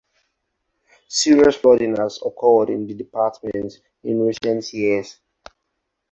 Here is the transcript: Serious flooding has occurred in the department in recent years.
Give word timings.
Serious 1.07 1.57
flooding 1.57 1.95
has 1.95 2.19
occurred 2.25 2.71
in 2.71 2.87
the 2.87 2.95
department 2.95 3.79
in 4.01 4.19
recent 4.25 4.73
years. 4.73 5.19